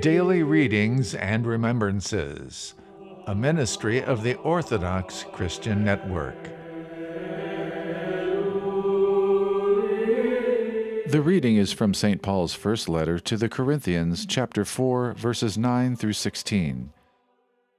[0.00, 2.74] Daily Readings and Remembrances,
[3.26, 6.42] a ministry of the Orthodox Christian Network.
[11.06, 12.22] The reading is from St.
[12.22, 16.94] Paul's first letter to the Corinthians, chapter 4, verses 9 through 16.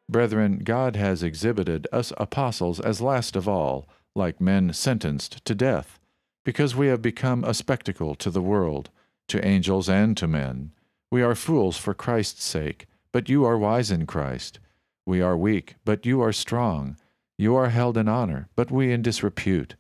[0.08, 6.00] Brethren, God has exhibited us apostles as last of all, like men sentenced to death,
[6.44, 8.92] because we have become a spectacle to the world,
[9.28, 10.74] to angels and to men.
[11.12, 14.60] We are fools for Christ's sake, but you are wise in Christ.
[15.06, 16.96] We are weak, but you are strong.
[17.38, 19.76] You are held in honor, but we in disrepute.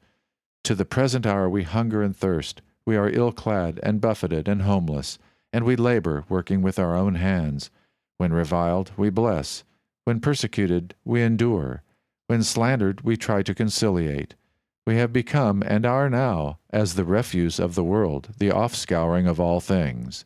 [0.66, 2.62] To the present hour we hunger and thirst.
[2.86, 5.20] We are ill clad and buffeted and homeless,
[5.54, 7.70] and we labor, working with our own hands.
[8.18, 9.64] When reviled, we bless.
[10.04, 11.84] When persecuted, we endure.
[12.28, 14.36] When slandered, we try to conciliate.
[14.86, 19.40] We have become, and are now, as the refuse of the world, the offscouring of
[19.40, 20.26] all things.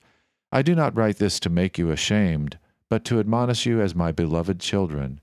[0.51, 2.57] I do not write this to make you ashamed,
[2.89, 5.19] but to admonish you as my beloved children.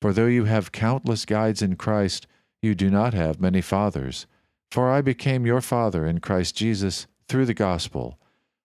[0.00, 2.26] For though you have countless guides in Christ,
[2.60, 4.26] you do not have many fathers.
[4.70, 8.18] For I became your father in Christ Jesus through the gospel.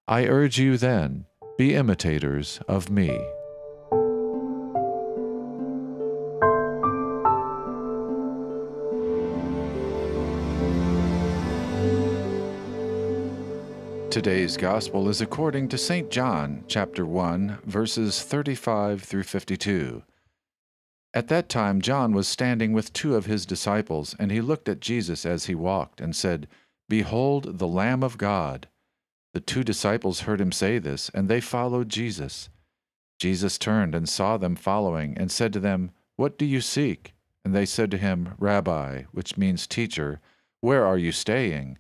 [0.08, 1.26] I urge you then,
[1.58, 3.20] be imitators of me.
[14.10, 16.10] Today's gospel is according to St.
[16.10, 20.02] John, chapter 1, verses 35 through 52.
[21.14, 24.80] At that time, John was standing with two of his disciples, and he looked at
[24.80, 26.48] Jesus as he walked, and said,
[26.88, 28.70] Behold, the Lamb of God.
[29.34, 32.50] The two disciples heard him say this, and they followed Jesus.
[33.20, 37.14] Jesus turned and saw them following, and said to them, What do you seek?
[37.44, 40.22] And they said to him, Rabbi, which means teacher,
[40.62, 41.78] where are you staying?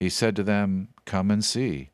[0.00, 1.90] He said to them, Come and see.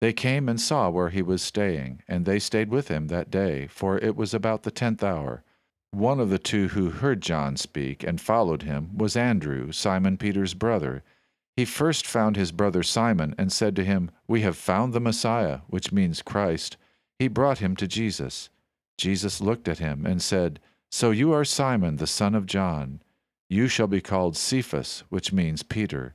[0.00, 3.66] They came and saw where he was staying, and they stayed with him that day,
[3.66, 5.42] for it was about the tenth hour.
[5.90, 10.54] One of the two who heard John speak and followed him was Andrew, Simon Peter's
[10.54, 11.02] brother.
[11.56, 15.60] He first found his brother Simon and said to him, We have found the Messiah,
[15.66, 16.76] which means Christ.
[17.18, 18.48] He brought him to Jesus.
[18.96, 23.02] Jesus looked at him and said, So you are Simon, the son of John.
[23.48, 26.14] You shall be called Cephas, which means Peter.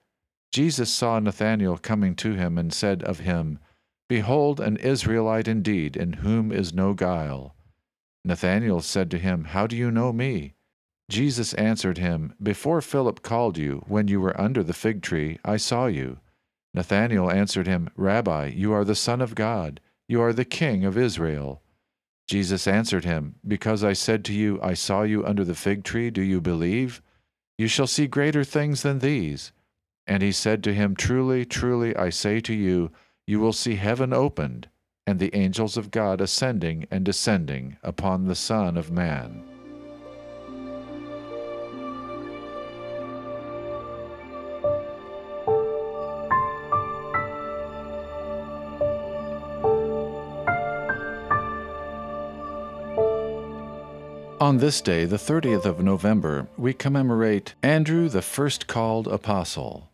[0.51, 3.59] Jesus saw Nathanael coming to him and said of him,
[4.09, 7.55] Behold, an Israelite indeed, in whom is no guile.
[8.25, 10.55] Nathanael said to him, How do you know me?
[11.09, 15.57] Jesus answered him, Before Philip called you, when you were under the fig tree, I
[15.57, 16.19] saw you.
[16.73, 20.97] Nathanael answered him, Rabbi, you are the Son of God, you are the King of
[20.97, 21.61] Israel.
[22.27, 26.09] Jesus answered him, Because I said to you, I saw you under the fig tree,
[26.09, 27.01] do you believe?
[27.57, 29.51] You shall see greater things than these.
[30.11, 32.91] And he said to him, Truly, truly, I say to you,
[33.25, 34.67] you will see heaven opened,
[35.07, 39.41] and the angels of God ascending and descending upon the Son of Man.
[54.41, 59.90] On this day, the 30th of November, we commemorate Andrew, the first called apostle.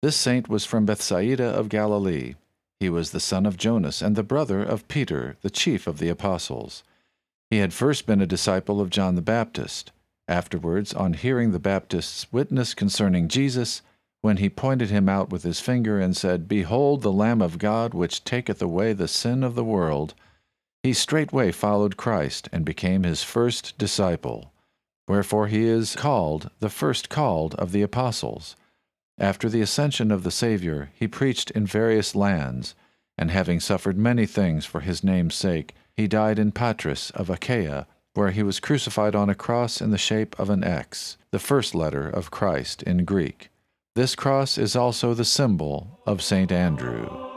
[0.00, 2.34] This saint was from Bethsaida of Galilee.
[2.78, 6.08] He was the son of Jonas and the brother of Peter, the chief of the
[6.08, 6.84] apostles.
[7.50, 9.90] He had first been a disciple of John the Baptist.
[10.28, 13.82] Afterwards, on hearing the Baptist's witness concerning Jesus,
[14.20, 17.92] when he pointed him out with his finger and said, Behold the Lamb of God,
[17.92, 20.14] which taketh away the sin of the world,
[20.84, 24.52] he straightway followed Christ and became his first disciple.
[25.08, 28.54] Wherefore he is called the first called of the apostles.
[29.18, 32.74] After the ascension of the Saviour, he preached in various lands,
[33.16, 37.88] and having suffered many things for his name's sake, he died in Patras of Achaia,
[38.14, 41.74] where he was crucified on a cross in the shape of an X, the first
[41.74, 43.50] letter of Christ in Greek.
[43.96, 46.52] This cross is also the symbol of St.
[46.52, 47.27] Andrew.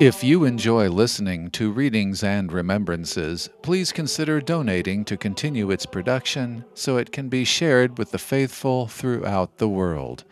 [0.00, 6.64] If you enjoy listening to Readings and Remembrances, please consider donating to continue its production
[6.72, 10.24] so it can be shared with the faithful throughout the world.